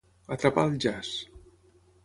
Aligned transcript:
Atrapar 0.35 0.63
al 0.69 0.79
jaç. 0.85 1.13